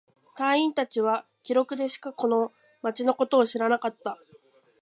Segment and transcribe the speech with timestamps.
[0.35, 2.51] 隊員達は記録でしかこの
[2.81, 4.17] 町のことを知らなかった。